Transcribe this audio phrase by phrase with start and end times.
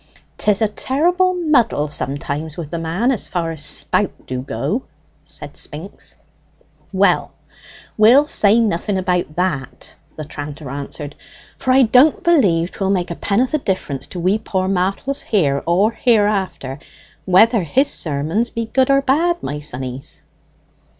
[0.39, 4.81] "'Tis a terrible muddle sometimes with the man, as far as spout do go,"
[5.23, 6.15] said Spinks.
[6.91, 7.33] "Well,
[7.99, 11.15] we'll say nothing about that," the tranter answered;
[11.55, 15.61] "for I don't believe 'twill make a penneth o' difference to we poor martels here
[15.67, 16.79] or hereafter
[17.25, 20.21] whether his sermons be good or bad, my sonnies."